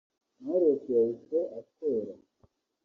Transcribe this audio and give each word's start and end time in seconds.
Knowless 0.41 0.83
yahise 0.93 1.39
atera 1.59 2.13